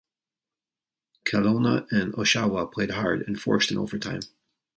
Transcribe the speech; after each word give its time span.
Kelowna 1.25 1.85
and 1.91 2.13
Oshawa 2.15 2.71
played 2.73 2.89
hard 2.89 3.21
and 3.27 3.39
forced 3.39 3.69
an 3.69 3.77
overtime. 3.77 4.21